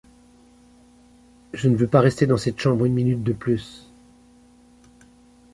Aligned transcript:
Je 1.53 1.69
ne 1.69 1.75
veux 1.75 1.85
pas 1.85 1.99
rester 1.99 2.25
dans 2.25 2.35
cette 2.35 2.57
chambre 2.59 2.85
une 2.85 2.93
minute 2.95 3.21
de 3.21 3.33
plus. 3.33 3.91